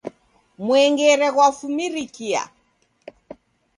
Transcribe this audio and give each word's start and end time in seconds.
Mwengere 0.63 1.27
ghwafumirikia. 1.35 2.43